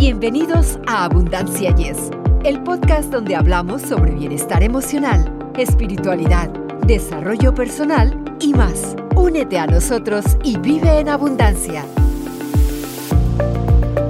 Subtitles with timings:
[0.00, 2.10] Bienvenidos a Abundancia Yes,
[2.42, 6.48] el podcast donde hablamos sobre bienestar emocional, espiritualidad,
[6.86, 8.96] desarrollo personal y más.
[9.14, 11.84] Únete a nosotros y vive en abundancia.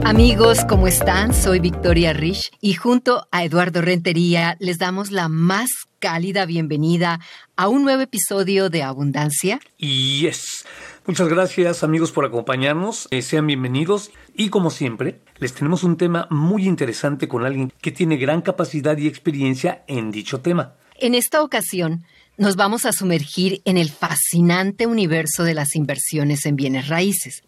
[0.05, 1.35] Amigos, ¿cómo están?
[1.35, 7.19] Soy Victoria Rich y junto a Eduardo Rentería les damos la más cálida bienvenida
[7.57, 9.59] a un nuevo episodio de Abundancia.
[9.77, 10.65] Yes.
[11.11, 16.29] Muchas gracias amigos por acompañarnos, eh, sean bienvenidos y como siempre les tenemos un tema
[16.31, 20.77] muy interesante con alguien que tiene gran capacidad y experiencia en dicho tema.
[21.01, 22.05] En esta ocasión
[22.37, 27.43] nos vamos a sumergir en el fascinante universo de las inversiones en bienes raíces.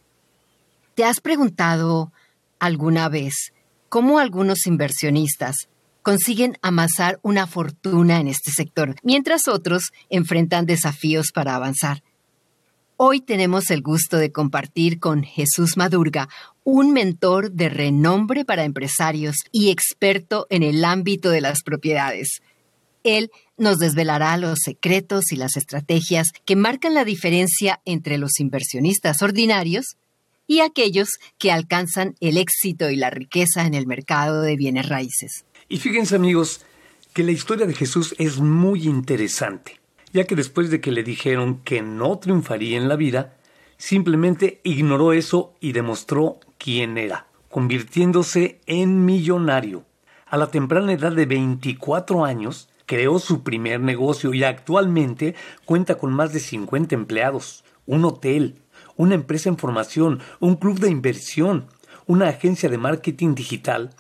[0.96, 2.12] ¿Te has preguntado
[2.58, 3.52] alguna vez
[3.88, 5.68] cómo algunos inversionistas
[6.02, 12.02] consiguen amasar una fortuna en este sector, mientras otros enfrentan desafíos para avanzar?
[13.04, 16.28] Hoy tenemos el gusto de compartir con Jesús Madurga,
[16.62, 22.42] un mentor de renombre para empresarios y experto en el ámbito de las propiedades.
[23.02, 29.20] Él nos desvelará los secretos y las estrategias que marcan la diferencia entre los inversionistas
[29.20, 29.96] ordinarios
[30.46, 35.44] y aquellos que alcanzan el éxito y la riqueza en el mercado de bienes raíces.
[35.68, 36.60] Y fíjense amigos
[37.14, 39.81] que la historia de Jesús es muy interesante
[40.12, 43.36] ya que después de que le dijeron que no triunfaría en la vida,
[43.76, 49.84] simplemente ignoró eso y demostró quién era, convirtiéndose en millonario.
[50.26, 56.12] A la temprana edad de 24 años, creó su primer negocio y actualmente cuenta con
[56.12, 58.56] más de 50 empleados, un hotel,
[58.96, 61.66] una empresa en formación, un club de inversión,
[62.06, 63.90] una agencia de marketing digital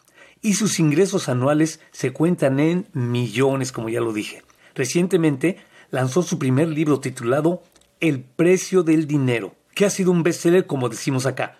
[0.42, 4.42] y sus ingresos anuales se cuentan en millones, como ya lo dije.
[4.74, 5.58] Recientemente
[5.92, 7.62] lanzó su primer libro titulado
[8.00, 11.58] El precio del dinero, que ha sido un bestseller como decimos acá.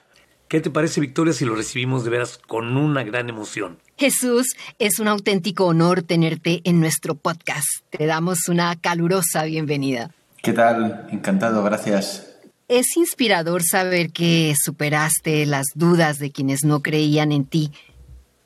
[0.48, 3.78] ¿Qué te parece, Victoria, si lo recibimos de veras con una gran emoción?
[3.96, 7.66] Jesús, es un auténtico honor tenerte en nuestro podcast.
[7.90, 10.10] Te damos una calurosa bienvenida.
[10.42, 11.06] ¿Qué tal?
[11.10, 12.28] Encantado, gracias.
[12.68, 17.70] Es inspirador saber que superaste las dudas de quienes no creían en ti.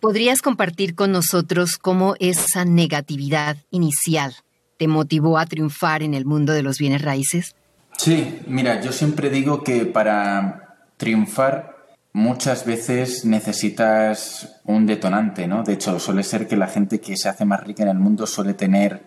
[0.00, 4.36] ¿Podrías compartir con nosotros cómo esa negatividad inicial
[4.76, 7.54] te motivó a triunfar en el mundo de los bienes raíces?
[7.96, 11.76] Sí, mira, yo siempre digo que para triunfar
[12.12, 15.62] muchas veces necesitas un detonante, ¿no?
[15.62, 18.26] De hecho, suele ser que la gente que se hace más rica en el mundo
[18.26, 19.02] suele tener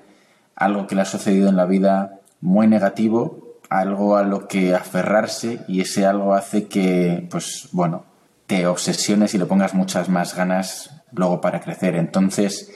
[0.56, 5.60] algo que le ha sucedido en la vida muy negativo, algo a lo que aferrarse
[5.68, 8.06] y ese algo hace que, pues bueno,
[8.46, 11.96] te obsesiones y le pongas muchas más ganas luego para crecer.
[11.96, 12.72] Entonces,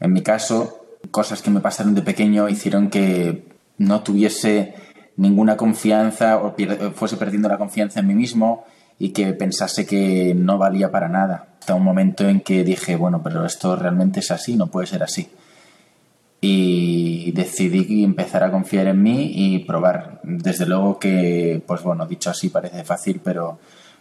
[0.00, 0.77] en mi caso,
[1.10, 3.44] cosas que me pasaron de pequeño hicieron que
[3.78, 4.74] no tuviese
[5.16, 6.54] ninguna confianza o
[6.94, 8.64] fuese perdiendo la confianza en mí mismo
[8.98, 11.48] y que pensase que no valía para nada.
[11.60, 15.02] Hasta un momento en que dije, bueno, pero esto realmente es así, no puede ser
[15.02, 15.28] así.
[16.40, 20.20] Y decidí empezar a confiar en mí y probar.
[20.22, 23.58] Desde luego que, pues bueno, dicho así parece fácil, pero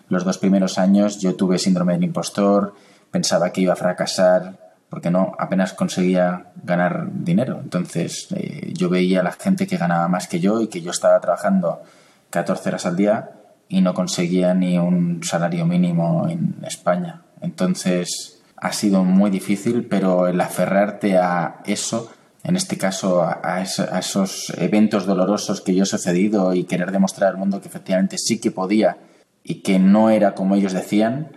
[0.09, 2.74] los dos primeros años yo tuve síndrome del impostor,
[3.12, 7.59] pensaba que iba a fracasar, porque no apenas conseguía ganar dinero.
[7.62, 10.92] Entonces eh, yo veía a la gente que ganaba más que yo y que yo
[10.92, 11.81] estaba trabajando
[12.30, 13.31] 14 horas al día
[13.70, 17.22] y no conseguía ni un salario mínimo en España.
[17.42, 22.09] Entonces ha sido muy difícil, pero el aferrarte a eso,
[22.44, 27.38] en este caso a, esos eventos dolorosos que yo he sucedido y querer demostrar al
[27.38, 28.98] mundo que efectivamente sí que podía
[29.44, 31.30] y que no era como ellos decían,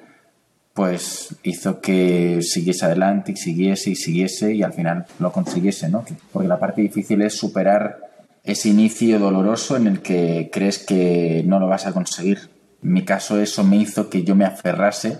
[0.75, 6.05] pues hizo que siguiese adelante y siguiese y siguiese y al final lo consiguiese, ¿no?
[6.33, 7.99] Porque la parte difícil es superar
[8.45, 12.49] ese inicio doloroso en el que crees que no lo vas a conseguir.
[12.83, 15.19] En mi caso eso me hizo que yo me aferrase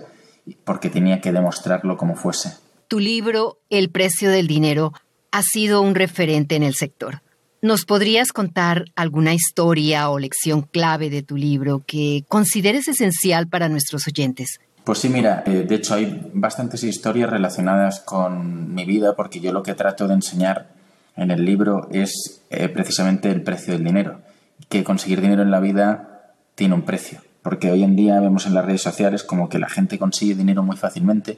[0.63, 2.53] porque tenía que demostrarlo como fuese.
[2.87, 4.93] Tu libro, El precio del dinero,
[5.31, 7.21] ha sido un referente en el sector.
[7.61, 13.69] ¿Nos podrías contar alguna historia o lección clave de tu libro que consideres esencial para
[13.69, 14.59] nuestros oyentes?
[14.91, 19.53] Pues sí, mira, eh, de hecho hay bastantes historias relacionadas con mi vida porque yo
[19.53, 20.67] lo que trato de enseñar
[21.15, 24.19] en el libro es eh, precisamente el precio del dinero,
[24.67, 28.53] que conseguir dinero en la vida tiene un precio, porque hoy en día vemos en
[28.53, 31.37] las redes sociales como que la gente consigue dinero muy fácilmente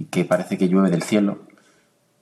[0.00, 1.42] y que parece que llueve del cielo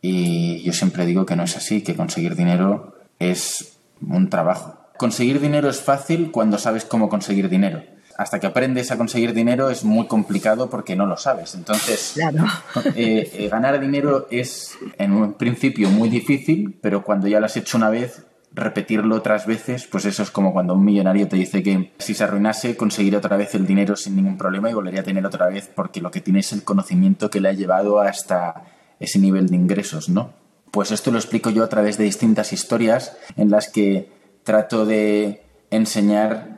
[0.02, 4.78] y yo siempre digo que no es así, que conseguir dinero es un trabajo.
[4.98, 9.70] Conseguir dinero es fácil cuando sabes cómo conseguir dinero hasta que aprendes a conseguir dinero
[9.70, 11.54] es muy complicado porque no lo sabes.
[11.54, 12.16] Entonces,
[12.94, 17.56] eh, eh, ganar dinero es en un principio muy difícil, pero cuando ya lo has
[17.56, 21.62] hecho una vez, repetirlo otras veces, pues eso es como cuando un millonario te dice
[21.62, 25.04] que si se arruinase conseguiría otra vez el dinero sin ningún problema y volvería a
[25.04, 28.64] tener otra vez porque lo que tiene es el conocimiento que le ha llevado hasta
[28.98, 30.32] ese nivel de ingresos, ¿no?
[30.70, 34.10] Pues esto lo explico yo a través de distintas historias en las que
[34.42, 36.55] trato de enseñar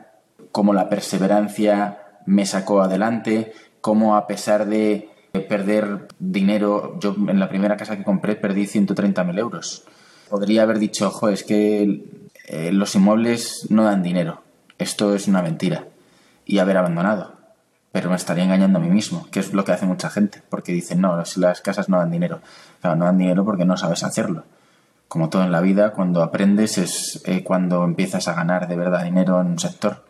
[0.51, 5.09] cómo la perseverancia me sacó adelante, cómo a pesar de
[5.47, 9.83] perder dinero, yo en la primera casa que compré perdí 130.000 euros.
[10.29, 12.03] Podría haber dicho, ojo, es que
[12.47, 14.41] eh, los inmuebles no dan dinero,
[14.77, 15.85] esto es una mentira,
[16.45, 17.37] y haber abandonado.
[17.91, 20.71] Pero me estaría engañando a mí mismo, que es lo que hace mucha gente, porque
[20.71, 22.39] dicen, no, las casas no dan dinero.
[22.81, 24.43] Claro, no dan dinero porque no sabes hacerlo.
[25.07, 29.03] Como todo en la vida, cuando aprendes es eh, cuando empiezas a ganar de verdad
[29.03, 30.03] dinero en un sector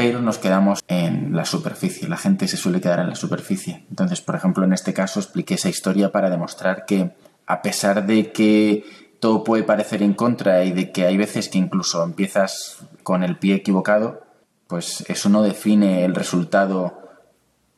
[0.00, 2.08] pero nos quedamos en la superficie.
[2.08, 3.84] La gente se suele quedar en la superficie.
[3.90, 7.10] Entonces, por ejemplo, en este caso expliqué esa historia para demostrar que
[7.44, 8.82] a pesar de que
[9.20, 13.36] todo puede parecer en contra y de que hay veces que incluso empiezas con el
[13.36, 14.22] pie equivocado,
[14.68, 17.10] pues eso no define el resultado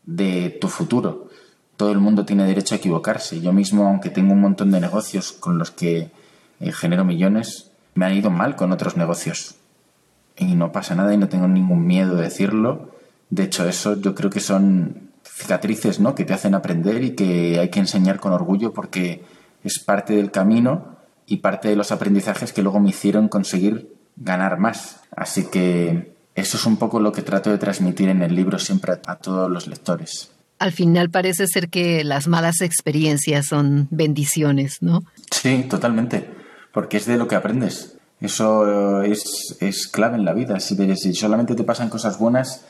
[0.05, 1.29] de tu futuro.
[1.77, 3.41] Todo el mundo tiene derecho a equivocarse.
[3.41, 6.13] Yo mismo, aunque tengo un montón de negocios con los que
[6.61, 9.57] eh, genero millones, me han ido mal con otros negocios
[10.37, 12.91] y no pasa nada y no tengo ningún miedo de decirlo.
[13.31, 16.15] De hecho, eso yo creo que son cicatrices, ¿no?
[16.15, 19.25] Que te hacen aprender y que hay que enseñar con orgullo porque
[19.65, 20.97] es parte del camino
[21.27, 25.01] y parte de los aprendizajes que luego me hicieron conseguir ganar más.
[25.17, 28.93] Así que eso es un poco lo que trato de transmitir en el libro siempre
[28.93, 30.31] a, a todos los lectores.
[30.59, 35.03] Al final parece ser que las malas experiencias son bendiciones, ¿no?
[35.31, 36.29] Sí, totalmente,
[36.73, 37.97] porque es de lo que aprendes.
[38.23, 40.61] Eso es, es clave en la vida.
[40.61, 42.65] Si, si solamente te pasan cosas buenas,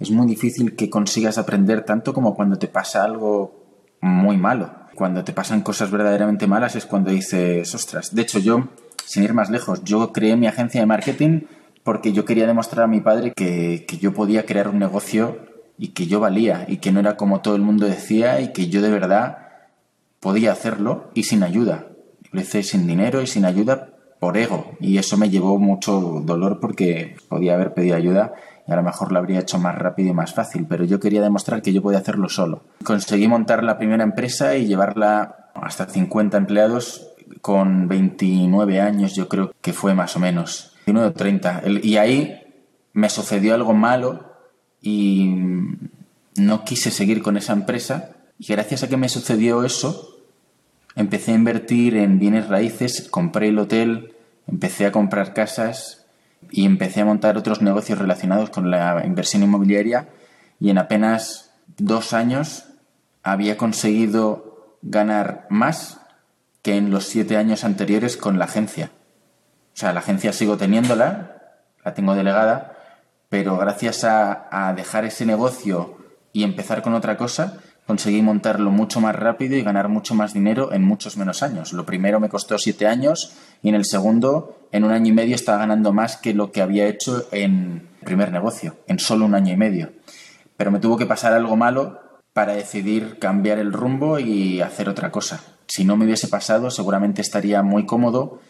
[0.00, 3.64] es muy difícil que consigas aprender tanto como cuando te pasa algo
[4.00, 4.70] muy malo.
[4.94, 8.14] Cuando te pasan cosas verdaderamente malas es cuando dices, ostras.
[8.14, 8.68] De hecho, yo,
[9.04, 11.42] sin ir más lejos, yo creé mi agencia de marketing
[11.82, 15.38] porque yo quería demostrar a mi padre que, que yo podía crear un negocio
[15.76, 18.68] y que yo valía y que no era como todo el mundo decía y que
[18.68, 19.48] yo de verdad
[20.20, 21.88] podía hacerlo y sin ayuda.
[22.30, 23.93] Lo hice sin dinero y sin ayuda,
[24.24, 28.32] por ego y eso me llevó mucho dolor porque podía haber pedido ayuda
[28.66, 31.20] y a lo mejor lo habría hecho más rápido y más fácil, pero yo quería
[31.20, 32.62] demostrar que yo podía hacerlo solo.
[32.84, 37.06] Conseguí montar la primera empresa y llevarla hasta 50 empleados
[37.42, 41.62] con 29 años, yo creo que fue más o menos, 29 o 30.
[41.82, 42.42] Y ahí
[42.94, 44.32] me sucedió algo malo
[44.80, 45.34] y
[46.36, 50.16] no quise seguir con esa empresa y gracias a que me sucedió eso,
[50.96, 54.13] empecé a invertir en bienes raíces, compré el hotel,
[54.46, 56.06] empecé a comprar casas
[56.50, 60.08] y empecé a montar otros negocios relacionados con la inversión inmobiliaria
[60.60, 62.66] y en apenas dos años
[63.22, 66.00] había conseguido ganar más
[66.62, 68.90] que en los siete años anteriores con la agencia.
[69.74, 72.76] O sea, la agencia sigo teniéndola, la tengo delegada,
[73.28, 75.98] pero gracias a, a dejar ese negocio
[76.32, 80.72] y empezar con otra cosa, conseguí montarlo mucho más rápido y ganar mucho más dinero
[80.72, 81.72] en muchos menos años.
[81.72, 85.34] Lo primero me costó siete años y en el segundo, en un año y medio,
[85.34, 89.34] estaba ganando más que lo que había hecho en el primer negocio, en solo un
[89.34, 89.92] año y medio.
[90.56, 92.00] Pero me tuvo que pasar algo malo
[92.32, 95.42] para decidir cambiar el rumbo y hacer otra cosa.
[95.66, 98.40] Si no me hubiese pasado, seguramente estaría muy cómodo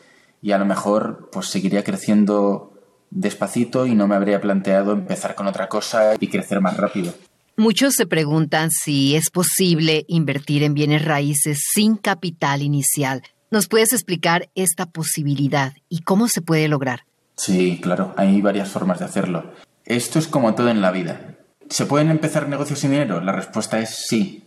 [0.43, 2.73] y a lo mejor pues seguiría creciendo
[3.11, 7.13] despacito y no me habría planteado empezar con otra cosa y crecer más rápido.
[7.57, 13.23] Muchos se preguntan si es posible invertir en bienes raíces sin capital inicial.
[13.53, 17.05] ¿Nos puedes explicar esta posibilidad y cómo se puede lograr?
[17.37, 19.53] Sí, claro, hay varias formas de hacerlo.
[19.85, 21.37] Esto es como todo en la vida.
[21.71, 23.21] ¿Se pueden empezar negocios sin dinero?
[23.21, 24.43] La respuesta es sí.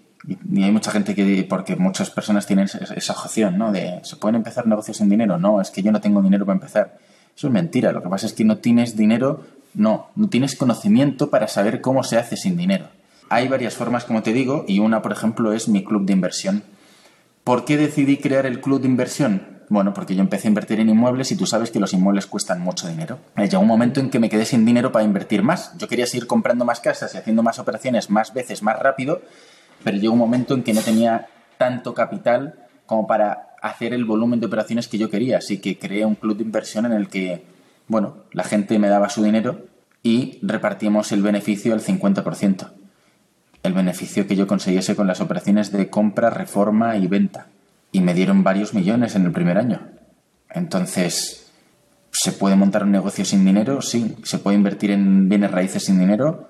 [0.51, 3.71] Y hay mucha gente que, porque muchas personas tienen esa objeción, ¿no?
[3.71, 5.37] De, ¿se pueden empezar negocios sin dinero?
[5.37, 6.97] No, es que yo no tengo dinero para empezar.
[7.37, 7.93] Eso es mentira.
[7.93, 12.03] Lo que pasa es que no tienes dinero, no, no tienes conocimiento para saber cómo
[12.03, 12.96] se hace sin dinero.
[13.29, 16.63] Hay varias formas, como te digo, y una, por ejemplo, es mi club de inversión.
[17.43, 19.57] ¿Por qué decidí crear el club de inversión?
[19.69, 22.61] Bueno, porque yo empecé a invertir en inmuebles y tú sabes que los inmuebles cuestan
[22.61, 23.19] mucho dinero.
[23.35, 25.77] Eh, llegó un momento en que me quedé sin dinero para invertir más.
[25.77, 29.21] Yo quería seguir comprando más casas y haciendo más operaciones más veces, más rápido,
[29.83, 32.55] pero llegó un momento en que no tenía tanto capital
[32.85, 35.39] como para hacer el volumen de operaciones que yo quería.
[35.39, 37.43] Así que creé un club de inversión en el que,
[37.89, 39.65] bueno, la gente me daba su dinero
[40.01, 42.76] y repartíamos el beneficio al 50%
[43.63, 47.47] el beneficio que yo consiguiese con las operaciones de compra, reforma y venta.
[47.91, 49.81] Y me dieron varios millones en el primer año.
[50.49, 51.51] Entonces,
[52.11, 53.81] ¿se puede montar un negocio sin dinero?
[53.81, 54.15] Sí.
[54.23, 56.49] ¿Se puede invertir en bienes raíces sin dinero?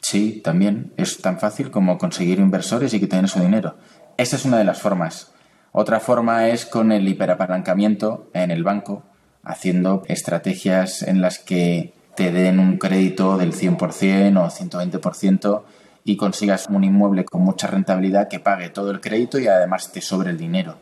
[0.00, 0.92] Sí, también.
[0.96, 3.76] Es tan fácil como conseguir inversores y que tengan su dinero.
[4.16, 5.32] Esa es una de las formas.
[5.72, 9.04] Otra forma es con el hiperapalancamiento en el banco
[9.42, 15.62] haciendo estrategias en las que te den un crédito del 100% o 120%
[16.04, 20.00] y consigas un inmueble con mucha rentabilidad que pague todo el crédito y además te
[20.00, 20.78] sobre el dinero.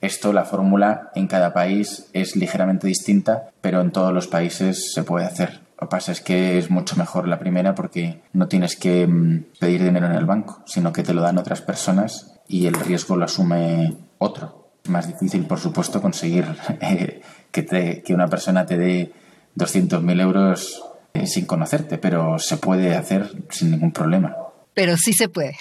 [0.00, 5.02] Esto, la fórmula en cada país es ligeramente distinta, pero en todos los países se
[5.02, 5.60] puede hacer.
[5.80, 9.44] Lo que pasa es que es mucho mejor la primera porque no tienes que mm,
[9.58, 13.16] pedir dinero en el banco, sino que te lo dan otras personas y el riesgo
[13.16, 14.70] lo asume otro.
[14.84, 16.46] Es más difícil, por supuesto, conseguir
[17.50, 19.12] que, te, que una persona te dé
[19.56, 20.84] 200.000 euros
[21.14, 24.36] eh, sin conocerte, pero se puede hacer sin ningún problema.
[24.78, 25.56] Pero sí se puede.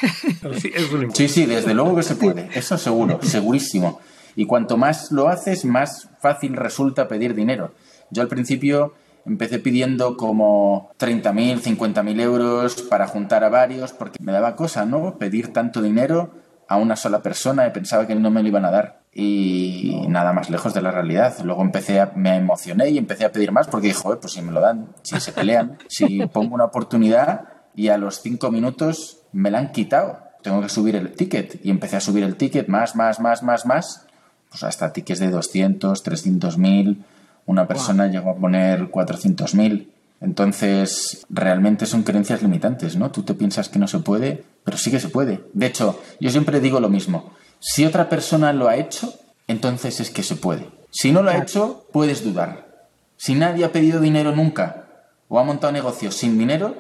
[1.16, 2.50] sí, sí, desde luego que se puede.
[2.54, 4.00] Eso seguro, segurísimo.
[4.36, 7.74] Y cuanto más lo haces, más fácil resulta pedir dinero.
[8.12, 8.94] Yo al principio
[9.26, 15.18] empecé pidiendo como 30.000, 50.000 euros para juntar a varios, porque me daba cosa, ¿no?
[15.18, 16.30] Pedir tanto dinero
[16.68, 19.00] a una sola persona y pensaba que no me lo iban a dar.
[19.12, 21.34] Y nada más lejos de la realidad.
[21.44, 24.52] Luego empecé a, me emocioné y empecé a pedir más porque dije, pues si me
[24.52, 29.52] lo dan, si se pelean, si pongo una oportunidad y a los cinco minutos me
[29.52, 31.64] la han quitado, tengo que subir el ticket.
[31.64, 34.08] Y empecé a subir el ticket más, más, más, más, más
[34.50, 37.06] pues hasta tickets de 200, 300 mil,
[37.46, 39.92] una persona llegó a poner 400 mil.
[40.20, 43.12] Entonces, realmente son creencias limitantes, ¿no?
[43.12, 45.42] Tú te piensas que no se puede, pero sí que se puede.
[45.54, 47.34] De hecho, yo siempre digo lo mismo.
[47.60, 49.14] Si otra persona lo ha hecho,
[49.48, 50.70] entonces es que se puede.
[50.90, 52.88] Si no lo ha hecho, puedes dudar.
[53.18, 54.86] Si nadie ha pedido dinero nunca
[55.30, 56.76] o ha montado negocios sin dinero,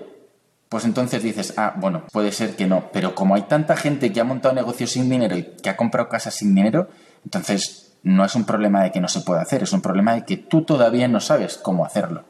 [0.70, 2.90] pues entonces dices, ah, bueno, puede ser que no.
[2.92, 6.10] Pero como hay tanta gente que ha montado negocios sin dinero y que ha comprado
[6.10, 6.90] casas sin dinero,
[7.24, 10.24] entonces, no es un problema de que no se pueda hacer, es un problema de
[10.24, 12.24] que tú todavía no sabes cómo hacerlo.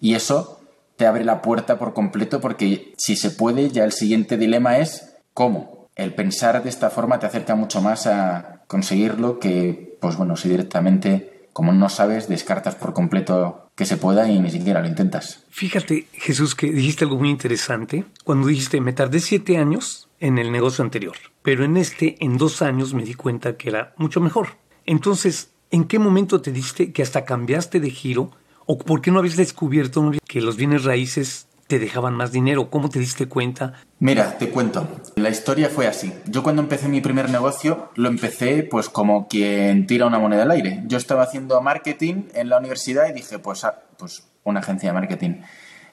[0.00, 0.60] Y eso
[0.96, 5.16] te abre la puerta por completo porque si se puede, ya el siguiente dilema es
[5.32, 5.88] cómo.
[5.96, 10.48] El pensar de esta forma te acerca mucho más a conseguirlo que, pues bueno, si
[10.48, 15.44] directamente, como no sabes, descartas por completo que se pueda y ni siquiera lo intentas.
[15.50, 20.50] Fíjate, Jesús, que dijiste algo muy interesante cuando dijiste, me tardé siete años en el
[20.50, 24.58] negocio anterior, pero en este, en dos años, me di cuenta que era mucho mejor.
[24.84, 28.32] Entonces, ¿en qué momento te diste que hasta cambiaste de giro?
[28.66, 32.70] ¿O por qué no habías descubierto que los bienes raíces te dejaban más dinero?
[32.70, 33.74] ¿Cómo te diste cuenta?
[33.98, 34.86] Mira, te cuento.
[35.16, 36.12] La historia fue así.
[36.26, 40.50] Yo cuando empecé mi primer negocio, lo empecé pues como quien tira una moneda al
[40.50, 40.82] aire.
[40.86, 44.94] Yo estaba haciendo marketing en la universidad y dije, pues, ah, pues una agencia de
[44.94, 45.40] marketing.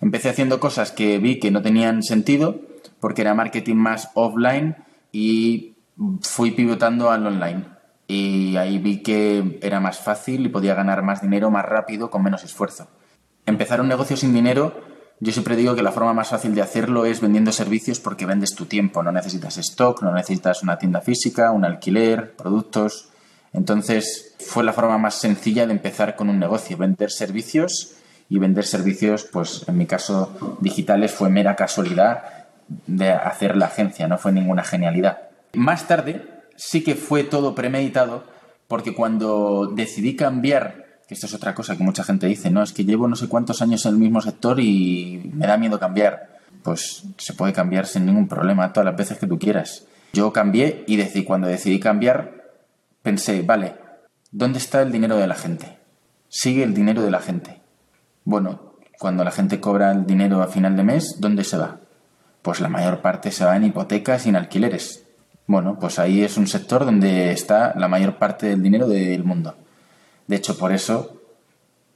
[0.02, 2.60] Empecé haciendo cosas que vi que no tenían sentido
[3.00, 4.76] porque era marketing más offline
[5.12, 5.76] y
[6.22, 7.66] fui pivotando al online.
[8.08, 12.24] Y ahí vi que era más fácil y podía ganar más dinero más rápido con
[12.24, 12.88] menos esfuerzo.
[13.46, 14.91] Empezar un negocio sin dinero,
[15.24, 18.56] yo siempre digo que la forma más fácil de hacerlo es vendiendo servicios porque vendes
[18.56, 19.04] tu tiempo.
[19.04, 23.10] No necesitas stock, no necesitas una tienda física, un alquiler, productos.
[23.54, 27.94] Entonces fue la forma más sencilla de empezar con un negocio, vender servicios
[28.30, 32.48] y vender servicios, pues en mi caso digitales fue mera casualidad
[32.88, 35.30] de hacer la agencia, no fue ninguna genialidad.
[35.54, 36.26] Más tarde
[36.56, 38.24] sí que fue todo premeditado
[38.68, 42.86] porque cuando decidí cambiar, esto es otra cosa que mucha gente dice, no, es que
[42.86, 46.40] llevo no sé cuántos años en el mismo sector y me da miedo cambiar.
[46.64, 49.86] Pues se puede cambiar sin ningún problema todas las veces que tú quieras.
[50.14, 52.52] Yo cambié y decidí, cuando decidí cambiar,
[53.02, 53.76] pensé, vale,
[54.32, 55.78] ¿dónde está el dinero de la gente?
[56.30, 57.62] Sigue el dinero de la gente.
[58.24, 61.80] Bueno, cuando la gente cobra el dinero a final de mes, ¿dónde se va?
[62.42, 65.06] pues la mayor parte se va en hipotecas y en alquileres.
[65.48, 69.56] Bueno, pues ahí es un sector donde está la mayor parte del dinero del mundo.
[70.28, 71.22] De hecho, por eso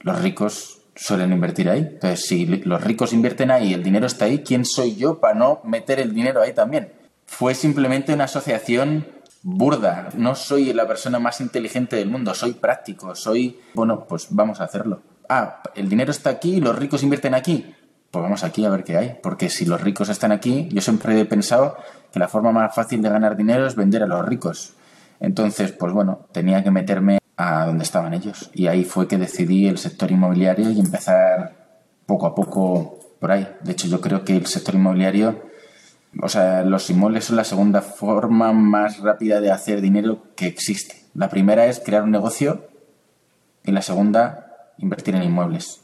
[0.00, 1.80] los ricos suelen invertir ahí.
[1.80, 5.34] Entonces, si los ricos invierten ahí y el dinero está ahí, ¿quién soy yo para
[5.34, 6.92] no meter el dinero ahí también?
[7.26, 9.06] Fue simplemente una asociación
[9.42, 10.08] burda.
[10.16, 13.60] No soy la persona más inteligente del mundo, soy práctico, soy...
[13.74, 15.02] Bueno, pues vamos a hacerlo.
[15.28, 17.74] Ah, el dinero está aquí los ricos invierten aquí
[18.16, 19.18] pues vamos aquí a ver qué hay.
[19.22, 21.76] Porque si los ricos están aquí, yo siempre he pensado
[22.10, 24.72] que la forma más fácil de ganar dinero es vender a los ricos.
[25.20, 28.50] Entonces, pues bueno, tenía que meterme a donde estaban ellos.
[28.54, 31.66] Y ahí fue que decidí el sector inmobiliario y empezar
[32.06, 33.46] poco a poco por ahí.
[33.62, 35.42] De hecho, yo creo que el sector inmobiliario,
[36.22, 41.04] o sea, los inmuebles son la segunda forma más rápida de hacer dinero que existe.
[41.14, 42.68] La primera es crear un negocio
[43.64, 45.82] y la segunda, invertir en inmuebles.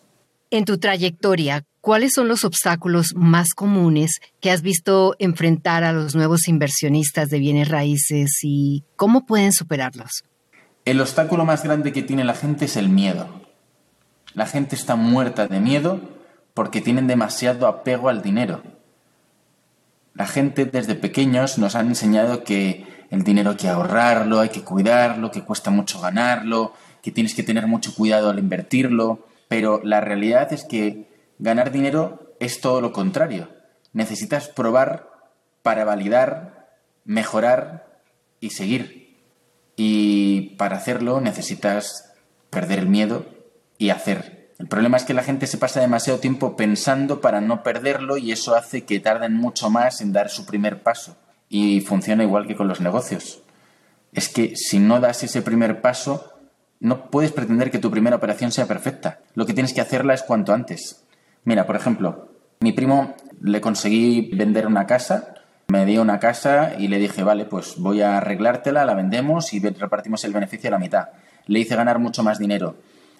[0.50, 6.14] En tu trayectoria, ¿cuáles son los obstáculos más comunes que has visto enfrentar a los
[6.14, 10.25] nuevos inversionistas de bienes raíces y cómo pueden superarlos?
[10.84, 13.28] El obstáculo más grande que tiene la gente es el miedo.
[14.34, 16.00] La gente está muerta de miedo
[16.54, 18.62] porque tienen demasiado apego al dinero.
[20.14, 24.62] La gente desde pequeños nos han enseñado que el dinero hay que ahorrarlo, hay que
[24.62, 30.00] cuidarlo, que cuesta mucho ganarlo, que tienes que tener mucho cuidado al invertirlo, pero la
[30.00, 31.08] realidad es que
[31.38, 33.48] ganar dinero es todo lo contrario.
[33.92, 35.10] Necesitas probar
[35.62, 36.70] para validar,
[37.04, 38.00] mejorar
[38.40, 39.01] y seguir.
[39.76, 42.12] Y para hacerlo necesitas
[42.50, 43.26] perder el miedo
[43.79, 44.50] y hacer.
[44.59, 48.31] El problema es que la gente se pasa demasiado tiempo pensando para no perderlo y
[48.31, 51.17] eso hace que tarden mucho más en dar su primer paso.
[51.49, 53.43] Y funciona igual que con los negocios.
[54.12, 56.33] Es que si no das ese primer paso,
[56.79, 59.21] no puedes pretender que tu primera operación sea perfecta.
[59.35, 61.05] Lo que tienes que hacerla es cuanto antes.
[61.45, 62.29] Mira, por ejemplo,
[62.61, 65.35] mi primo le conseguí vender una casa,
[65.73, 69.61] me dio una casa y le dije, vale, pues voy a arreglártela, la vendemos y
[69.61, 71.09] repartimos el beneficio a la mitad.
[71.47, 72.76] Le hice ganar mucho más dinero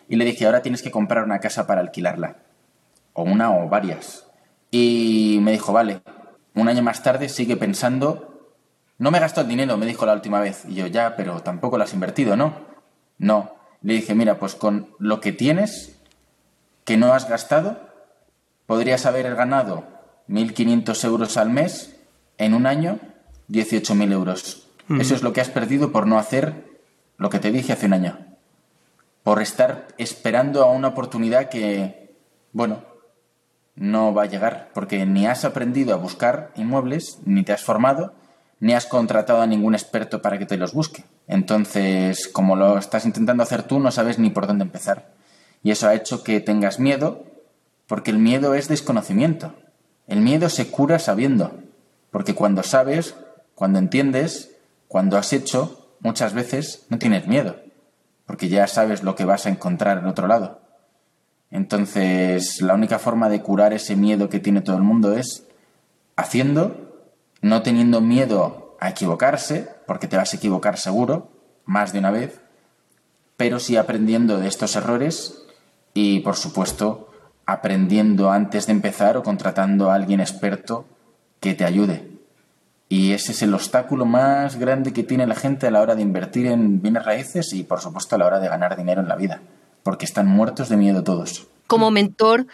[0.07, 2.37] y le dije, ahora tienes que comprar una casa para alquilarla.
[3.15, 4.27] O una o varias.
[4.71, 6.03] Y me dijo, vale.
[6.55, 8.53] Un año más tarde sigue pensando,
[8.99, 10.67] no me gastó el dinero, me dijo la última vez.
[10.69, 12.53] Y yo, ya, pero tampoco lo has invertido, ¿no?
[13.17, 13.55] No.
[13.81, 15.99] Le dije, mira, pues con lo que tienes,
[16.85, 17.81] que no has gastado,
[18.67, 19.85] podrías haber ganado
[20.29, 21.97] 1.500 euros al mes,
[22.39, 22.99] en un año,
[23.49, 24.69] 18.000 euros.
[24.99, 26.65] Eso es lo que has perdido por no hacer
[27.17, 28.19] lo que te dije hace un año
[29.23, 32.15] por estar esperando a una oportunidad que,
[32.53, 32.83] bueno,
[33.75, 38.15] no va a llegar, porque ni has aprendido a buscar inmuebles, ni te has formado,
[38.61, 41.05] ni has contratado a ningún experto para que te los busque.
[41.27, 45.13] Entonces, como lo estás intentando hacer tú, no sabes ni por dónde empezar.
[45.63, 47.25] Y eso ha hecho que tengas miedo,
[47.87, 49.55] porque el miedo es desconocimiento.
[50.07, 51.53] El miedo se cura sabiendo,
[52.13, 53.17] porque cuando sabes,
[53.57, 54.55] cuando entiendes,
[54.87, 57.57] cuando has hecho, muchas veces no tienes miedo
[58.33, 60.63] porque ya sabes lo que vas a encontrar en otro lado.
[61.51, 65.47] Entonces, la única forma de curar ese miedo que tiene todo el mundo es
[66.17, 67.11] haciendo,
[67.43, 71.31] no teniendo miedo a equivocarse, porque te vas a equivocar seguro,
[71.67, 72.41] más de una vez,
[73.37, 75.45] pero sí aprendiendo de estos errores
[75.93, 77.11] y, por supuesto,
[77.45, 80.87] aprendiendo antes de empezar o contratando a alguien experto
[81.43, 82.09] que te ayude.
[82.89, 86.03] Y ese es el obstáculo más grande que tiene la gente a la hora de
[86.03, 89.17] invertir en bienes raíces y, por supuesto, a la hora de ganar dinero en la
[89.17, 89.43] vida,
[89.83, 91.49] porque están muertos de miedo todos.
[91.67, 92.47] Como mentor,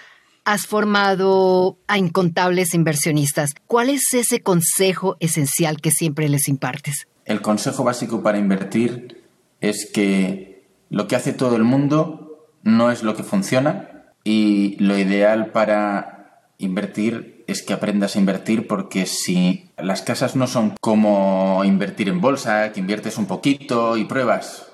[0.44, 3.50] has formado a incontables inversionistas.
[3.66, 7.08] ¿Cuál es ese consejo esencial que siempre les impartes?
[7.26, 9.22] El consejo básico para invertir
[9.60, 14.96] es que lo que hace todo el mundo no es lo que funciona y lo
[14.96, 21.64] ideal para invertir es que aprendas a invertir porque si las casas no son como
[21.64, 24.66] invertir en bolsa, que inviertes un poquito y pruebas,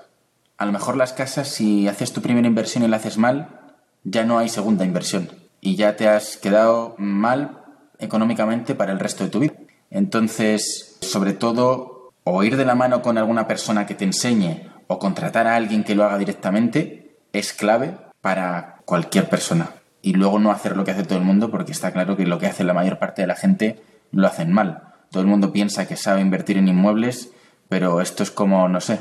[0.58, 3.60] a lo mejor las casas si haces tu primera inversión y la haces mal,
[4.02, 7.62] ya no hay segunda inversión y ya te has quedado mal
[8.00, 9.54] económicamente para el resto de tu vida.
[9.90, 14.98] Entonces, sobre todo, o ir de la mano con alguna persona que te enseñe o
[14.98, 19.70] contratar a alguien que lo haga directamente es clave para cualquier persona
[20.04, 22.38] y luego no hacer lo que hace todo el mundo porque está claro que lo
[22.38, 24.82] que hace la mayor parte de la gente lo hacen mal.
[25.10, 27.30] Todo el mundo piensa que sabe invertir en inmuebles,
[27.70, 29.00] pero esto es como, no sé,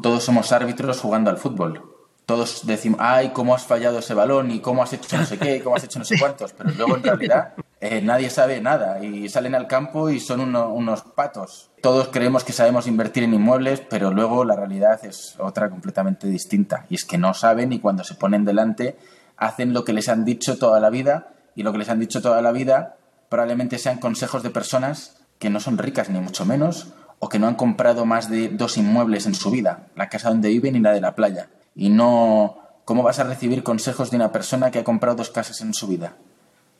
[0.00, 1.90] todos somos árbitros jugando al fútbol.
[2.24, 5.60] Todos decimos, ay, cómo has fallado ese balón y cómo has hecho no sé qué,
[5.60, 9.28] cómo has hecho no sé cuántos, pero luego en realidad eh, nadie sabe nada y
[9.28, 11.72] salen al campo y son unos patos.
[11.82, 16.86] Todos creemos que sabemos invertir en inmuebles, pero luego la realidad es otra completamente distinta
[16.88, 18.96] y es que no saben y cuando se ponen delante
[19.36, 22.22] hacen lo que les han dicho toda la vida y lo que les han dicho
[22.22, 22.96] toda la vida
[23.28, 27.46] probablemente sean consejos de personas que no son ricas ni mucho menos o que no
[27.46, 30.92] han comprado más de dos inmuebles en su vida, la casa donde viven y la
[30.92, 31.48] de la playa.
[31.74, 35.60] Y no, ¿cómo vas a recibir consejos de una persona que ha comprado dos casas
[35.60, 36.16] en su vida?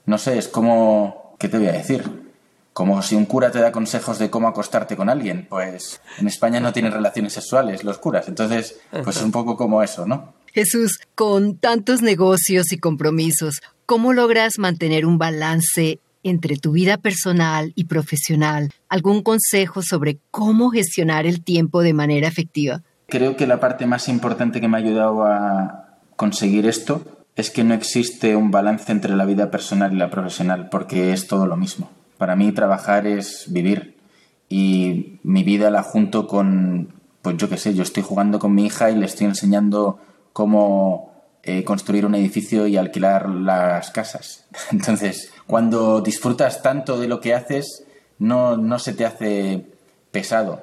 [0.06, 2.32] No sé, es como, ¿qué te voy a decir?
[2.72, 5.46] Como si un cura te da consejos de cómo acostarte con alguien.
[5.48, 8.28] Pues en España no tienen relaciones sexuales los curas.
[8.28, 10.34] Entonces, pues es un poco como eso, ¿no?
[10.54, 17.72] Jesús, con tantos negocios y compromisos, ¿cómo logras mantener un balance entre tu vida personal
[17.74, 18.70] y profesional?
[18.88, 22.82] ¿Algún consejo sobre cómo gestionar el tiempo de manera efectiva?
[23.08, 27.02] Creo que la parte más importante que me ha ayudado a conseguir esto
[27.34, 31.26] es que no existe un balance entre la vida personal y la profesional, porque es
[31.26, 31.90] todo lo mismo.
[32.16, 33.96] Para mí trabajar es vivir
[34.48, 38.66] y mi vida la junto con, pues yo qué sé, yo estoy jugando con mi
[38.66, 39.98] hija y le estoy enseñando
[40.34, 44.44] cómo eh, construir un edificio y alquilar las casas.
[44.70, 47.86] Entonces, cuando disfrutas tanto de lo que haces,
[48.18, 49.64] no, no se te hace
[50.10, 50.62] pesado.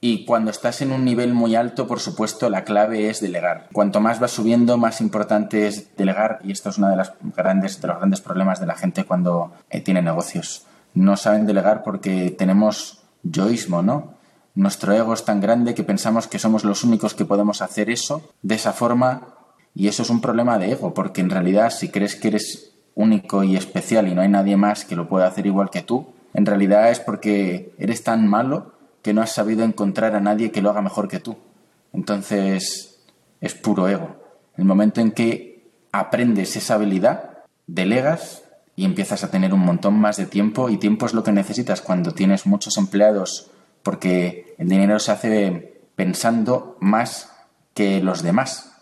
[0.00, 3.68] Y cuando estás en un nivel muy alto, por supuesto, la clave es delegar.
[3.72, 6.40] Cuanto más vas subiendo, más importante es delegar.
[6.44, 9.52] Y esto es uno de, las grandes, de los grandes problemas de la gente cuando
[9.70, 10.66] eh, tiene negocios.
[10.92, 14.13] No saben delegar porque tenemos yoísmo, ¿no?
[14.54, 18.30] Nuestro ego es tan grande que pensamos que somos los únicos que podemos hacer eso
[18.42, 19.34] de esa forma
[19.74, 23.42] y eso es un problema de ego, porque en realidad si crees que eres único
[23.42, 26.46] y especial y no hay nadie más que lo pueda hacer igual que tú, en
[26.46, 30.70] realidad es porque eres tan malo que no has sabido encontrar a nadie que lo
[30.70, 31.36] haga mejor que tú.
[31.92, 33.00] Entonces
[33.40, 34.16] es puro ego.
[34.56, 38.44] El momento en que aprendes esa habilidad, delegas
[38.76, 41.80] y empiezas a tener un montón más de tiempo y tiempo es lo que necesitas
[41.80, 43.50] cuando tienes muchos empleados
[43.84, 47.30] porque el dinero se hace pensando más
[47.74, 48.72] que los demás.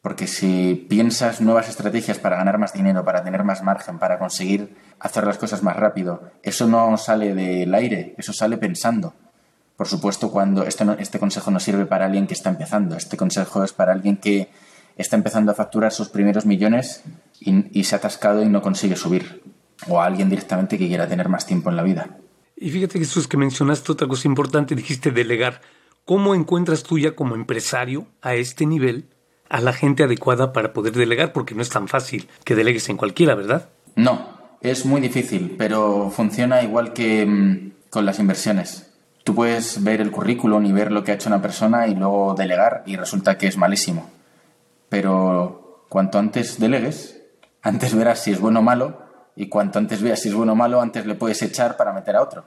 [0.00, 4.76] Porque si piensas nuevas estrategias para ganar más dinero, para tener más margen, para conseguir
[4.98, 9.14] hacer las cosas más rápido, eso no sale del aire, eso sale pensando.
[9.76, 13.72] Por supuesto, cuando este consejo no sirve para alguien que está empezando, este consejo es
[13.72, 14.48] para alguien que
[14.96, 17.02] está empezando a facturar sus primeros millones
[17.40, 19.42] y, y se ha atascado y no consigue subir.
[19.88, 22.16] O a alguien directamente que quiera tener más tiempo en la vida.
[22.56, 25.60] Y fíjate, Jesús, que mencionaste otra cosa importante, dijiste delegar.
[26.06, 29.10] ¿Cómo encuentras tú ya como empresario a este nivel
[29.48, 31.32] a la gente adecuada para poder delegar?
[31.32, 33.68] Porque no es tan fácil que delegues en cualquiera, ¿verdad?
[33.94, 34.26] No,
[34.62, 38.90] es muy difícil, pero funciona igual que mm, con las inversiones.
[39.22, 42.34] Tú puedes ver el currículum y ver lo que ha hecho una persona y luego
[42.34, 44.08] delegar y resulta que es malísimo.
[44.88, 47.20] Pero cuanto antes delegues,
[47.62, 49.05] antes verás si es bueno o malo
[49.36, 52.16] y cuanto antes veas si es bueno o malo, antes le puedes echar para meter
[52.16, 52.44] a otro.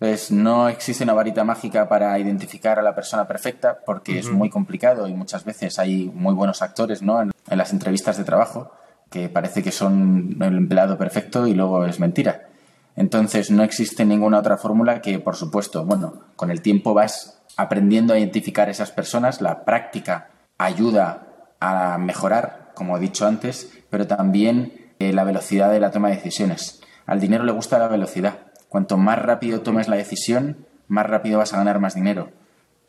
[0.00, 4.50] Entonces, no existe una varita mágica para identificar a la persona perfecta porque es muy
[4.50, 7.22] complicado y muchas veces hay muy buenos actores ¿no?
[7.22, 8.72] en, las entrevistas de trabajo
[9.10, 12.48] que parece que son el empleado perfecto y luego es mentira.
[12.94, 18.12] Entonces, no existe ninguna otra fórmula que, por supuesto, bueno, con el tiempo vas aprendiendo
[18.12, 21.26] a identificar esas personas, la práctica ayuda
[21.60, 26.16] a mejorar, como he dicho antes, pero también eh, la velocidad de la toma de
[26.16, 26.80] decisiones.
[27.06, 28.38] Al dinero le gusta la velocidad.
[28.68, 32.30] Cuanto más rápido tomes la decisión, más rápido vas a ganar más dinero.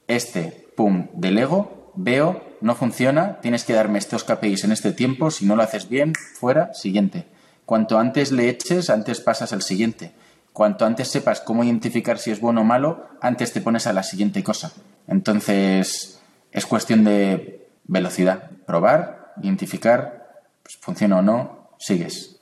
[0.08, 5.46] Este, pum, delego, veo, no funciona, tienes que darme estos KPIs en este tiempo, si
[5.46, 7.28] no lo haces bien, fuera, siguiente.
[7.66, 10.14] Cuanto antes le eches, antes pasas al siguiente.
[10.54, 14.04] Cuanto antes sepas cómo identificar si es bueno o malo, antes te pones a la
[14.04, 14.72] siguiente cosa.
[15.08, 18.50] Entonces, es cuestión de velocidad.
[18.66, 22.40] Probar, identificar, pues, funciona o no, sigues.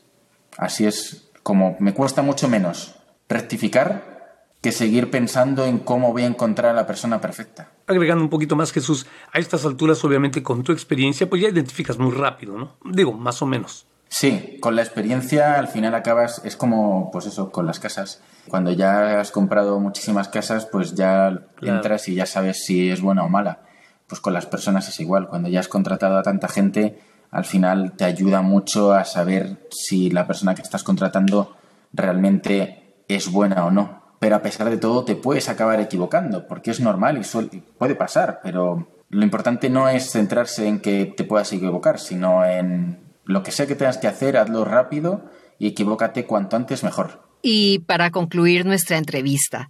[0.57, 2.95] Así es como me cuesta mucho menos
[3.29, 4.15] rectificar
[4.61, 7.69] que seguir pensando en cómo voy a encontrar a la persona perfecta.
[7.85, 11.99] Agregando un poquito más, Jesús, a estas alturas, obviamente, con tu experiencia, pues ya identificas
[11.99, 12.77] muy rápido, ¿no?
[12.83, 13.85] Digo, más o menos.
[14.09, 18.23] Sí, con la experiencia al final acabas, es como, pues eso, con las casas.
[18.47, 23.23] Cuando ya has comprado muchísimas casas, pues ya entras y ya sabes si es buena
[23.23, 23.59] o mala.
[24.07, 25.27] Pues con las personas es igual.
[25.27, 26.99] Cuando ya has contratado a tanta gente,
[27.35, 31.57] al final te ayuda mucho a saber si la persona que estás contratando
[31.91, 34.03] realmente es buena o no.
[34.19, 38.39] Pero a pesar de todo te puedes acabar equivocando, porque es normal y, puede pasar,
[38.41, 43.51] pero lo importante no es centrarse en que te puedas equivocar, sino en lo que
[43.51, 45.25] sea que tengas que hacer, hazlo rápido
[45.59, 47.21] y equivócate cuanto antes mejor.
[47.41, 49.67] Y para concluir nuestra entrevista,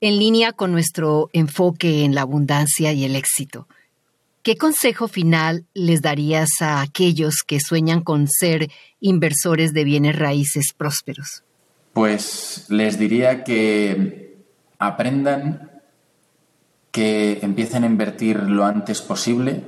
[0.00, 3.68] en línea con nuestro enfoque en la abundancia y el éxito,
[4.44, 10.74] ¿Qué consejo final les darías a aquellos que sueñan con ser inversores de bienes raíces
[10.76, 11.44] prósperos?
[11.94, 14.36] Pues les diría que
[14.78, 15.70] aprendan,
[16.90, 19.64] que empiecen a invertir lo antes posible,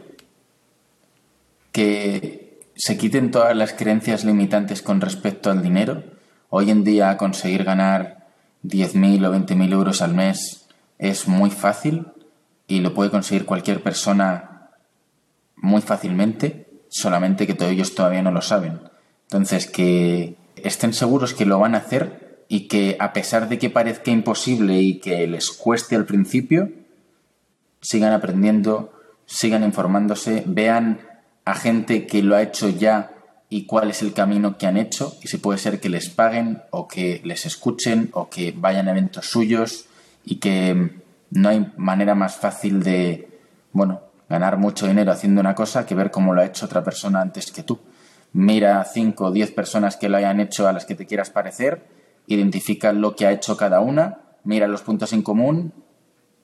[1.72, 6.04] que se quiten todas las creencias limitantes con respecto al dinero.
[6.50, 8.26] Hoy en día conseguir ganar
[8.62, 10.66] 10.000 o 20.000 euros al mes
[10.98, 12.08] es muy fácil
[12.68, 14.55] y lo puede conseguir cualquier persona
[15.56, 18.80] muy fácilmente, solamente que ellos todavía no lo saben.
[19.24, 23.70] Entonces, que estén seguros que lo van a hacer y que a pesar de que
[23.70, 26.70] parezca imposible y que les cueste al principio,
[27.80, 28.92] sigan aprendiendo,
[29.26, 31.00] sigan informándose, vean
[31.44, 33.12] a gente que lo ha hecho ya
[33.48, 36.62] y cuál es el camino que han hecho y si puede ser que les paguen
[36.70, 39.86] o que les escuchen o que vayan a eventos suyos
[40.24, 40.90] y que
[41.30, 43.28] no hay manera más fácil de,
[43.72, 47.20] bueno, ganar mucho dinero haciendo una cosa que ver cómo lo ha hecho otra persona
[47.20, 47.78] antes que tú.
[48.32, 51.30] Mira a 5 o 10 personas que lo hayan hecho a las que te quieras
[51.30, 51.86] parecer,
[52.26, 55.72] identifica lo que ha hecho cada una, mira los puntos en común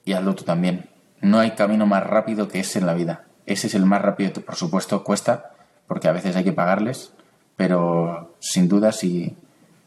[0.05, 0.89] y hazlo tú también.
[1.21, 3.25] No hay camino más rápido que ese en la vida.
[3.45, 5.51] Ese es el más rápido, por supuesto, cuesta,
[5.87, 7.13] porque a veces hay que pagarles,
[7.57, 9.35] pero sin duda si,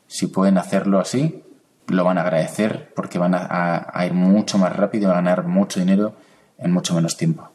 [0.07, 1.43] si pueden hacerlo así,
[1.89, 5.81] lo van a agradecer porque van a, a ir mucho más rápido a ganar mucho
[5.81, 6.15] dinero
[6.59, 7.51] en mucho menos tiempo.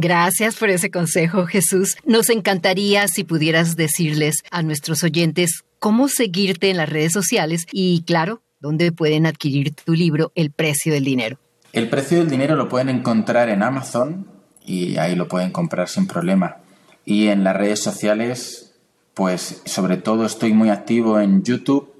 [0.00, 1.96] Gracias por ese consejo, Jesús.
[2.04, 8.04] Nos encantaría si pudieras decirles a nuestros oyentes cómo seguirte en las redes sociales y,
[8.04, 11.40] claro, dónde pueden adquirir tu libro El precio del dinero.
[11.72, 14.28] El precio del dinero lo pueden encontrar en Amazon
[14.64, 16.58] y ahí lo pueden comprar sin problema.
[17.04, 18.76] Y en las redes sociales,
[19.14, 21.92] pues sobre todo estoy muy activo en YouTube,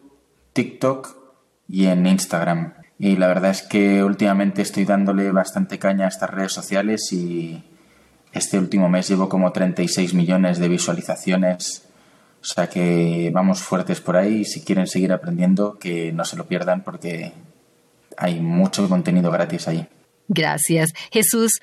[0.53, 1.17] TikTok
[1.69, 2.75] y en Instagram.
[2.97, 7.65] Y la verdad es que últimamente estoy dándole bastante caña a estas redes sociales y
[8.39, 11.85] este último mes llevo como 36 millones de visualizaciones.
[12.41, 16.47] O sea que vamos fuertes por ahí si quieren seguir aprendiendo que no se lo
[16.47, 17.33] pierdan porque
[18.17, 19.87] hay mucho contenido gratis ahí.
[20.29, 20.93] Gracias.
[21.11, 21.61] Jesús,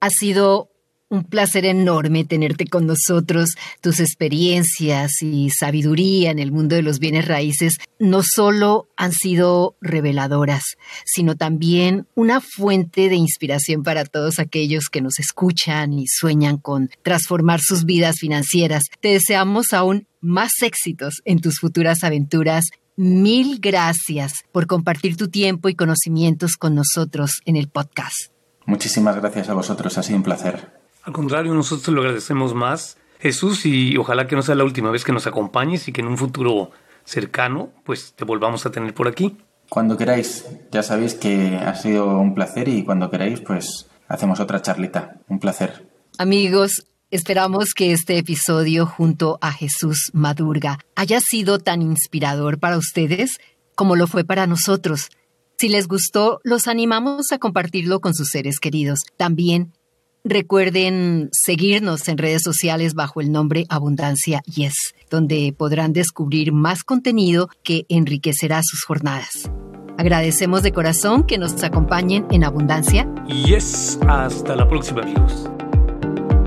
[0.00, 0.69] ha sido
[1.10, 3.50] un placer enorme tenerte con nosotros.
[3.82, 9.76] Tus experiencias y sabiduría en el mundo de los bienes raíces no solo han sido
[9.80, 10.62] reveladoras,
[11.04, 16.90] sino también una fuente de inspiración para todos aquellos que nos escuchan y sueñan con
[17.02, 18.84] transformar sus vidas financieras.
[19.00, 22.64] Te deseamos aún más éxitos en tus futuras aventuras.
[22.96, 28.30] Mil gracias por compartir tu tiempo y conocimientos con nosotros en el podcast.
[28.66, 30.79] Muchísimas gracias a vosotros, ha sido un placer.
[31.10, 35.02] Al contrario, nosotros lo agradecemos más, Jesús, y ojalá que no sea la última vez
[35.02, 36.70] que nos acompañes y que en un futuro
[37.02, 39.36] cercano, pues te volvamos a tener por aquí.
[39.68, 44.62] Cuando queráis, ya sabéis que ha sido un placer y cuando queráis, pues hacemos otra
[44.62, 45.16] charlita.
[45.26, 45.84] Un placer.
[46.16, 53.38] Amigos, esperamos que este episodio junto a Jesús Madurga haya sido tan inspirador para ustedes
[53.74, 55.08] como lo fue para nosotros.
[55.58, 59.00] Si les gustó, los animamos a compartirlo con sus seres queridos.
[59.16, 59.72] También
[60.24, 67.48] Recuerden seguirnos en redes sociales bajo el nombre Abundancia Yes, donde podrán descubrir más contenido
[67.62, 69.50] que enriquecerá sus jornadas.
[69.96, 73.08] Agradecemos de corazón que nos acompañen en Abundancia.
[73.26, 75.48] Yes, hasta la próxima amigos.